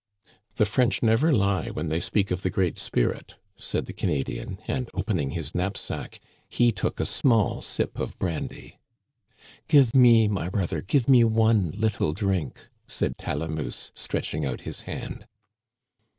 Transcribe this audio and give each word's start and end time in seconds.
"The 0.55 0.65
French 0.65 1.03
never 1.03 1.31
lie 1.31 1.69
when 1.69 1.85
they 1.85 1.99
speak 1.99 2.31
of 2.31 2.41
the 2.41 2.49
Great 2.49 2.79
Spirit," 2.79 3.35
said 3.55 3.85
the 3.85 3.93
Canadian; 3.93 4.57
and, 4.67 4.89
opening 4.95 5.29
his 5.29 5.53
knapsack, 5.53 6.19
he 6.49 6.71
took 6.71 6.99
a 6.99 7.05
small 7.05 7.61
sip 7.61 7.99
of 7.99 8.17
brandy. 8.17 8.79
"Give 9.67 9.93
me, 9.95 10.27
my 10.27 10.49
brother, 10.49 10.81
give 10.81 11.07
me 11.07 11.23
one 11.23 11.69
little 11.77 12.13
drink," 12.13 12.67
said 12.87 13.15
Talamousse, 13.15 13.91
stretching 13.93 14.43
out 14.43 14.61
his 14.61 14.81
hand. 14.89 15.27